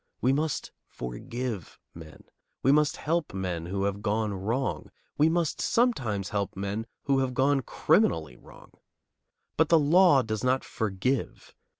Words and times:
We 0.19 0.33
must 0.33 0.71
forgive 0.87 1.77
men. 1.93 2.23
We 2.63 2.71
must 2.71 2.97
help 2.97 3.35
men 3.35 3.67
who 3.67 3.83
have 3.83 4.01
gone 4.01 4.33
wrong. 4.33 4.89
We 5.15 5.29
must 5.29 5.61
sometimes 5.61 6.29
help 6.29 6.55
men 6.55 6.87
who 7.03 7.19
have 7.19 7.35
gone 7.35 7.61
criminally 7.61 8.35
wrong. 8.35 8.71
But 9.57 9.69
the 9.69 9.77
law 9.77 10.23
does 10.23 10.43
not 10.43 10.63
forgive. 10.63 11.53